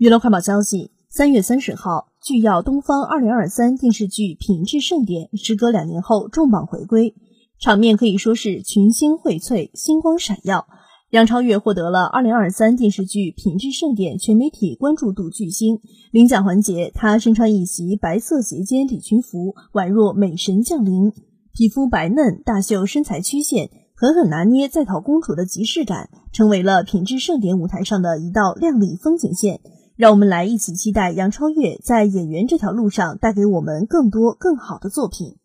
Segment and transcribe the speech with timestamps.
[0.00, 7.14] 娱乐快报消息：三月三十号，剧耀东方二零二三电视剧品质盛典时隔两年后重磅回归，
[7.58, 10.66] 场面可以说是群星荟萃，星光闪耀。
[11.10, 15.78] 杨超越获得了二零二三电视剧品质盛典全媒体关注度巨星。
[16.12, 21.12] 领奖环节，她身穿一袭白色斜肩礼裙服，宛若美神降临，
[21.52, 29.60] 皮肤白嫩，大秀身材曲线，狠狠拿捏在逃公主的即视感，成为了品质盛典舞台上的一道亮丽风景线。
[30.00, 35.36] 让我们来一起期待杨超越在演员这条路上带给我们更多更好的作品。